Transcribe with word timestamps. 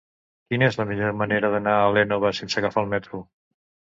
Quina 0.53 0.65
és 0.71 0.77
la 0.79 0.85
millor 0.91 1.11
manera 1.19 1.51
d'anar 1.57 1.75
a 1.81 1.91
l'Énova 1.97 2.31
sense 2.39 2.61
agafar 2.63 2.87
el 2.87 2.89
metro? 2.97 3.21